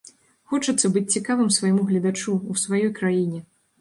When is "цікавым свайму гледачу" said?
1.19-2.31